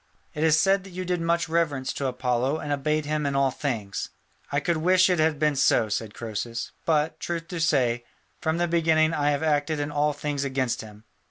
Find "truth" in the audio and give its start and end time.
7.19-7.47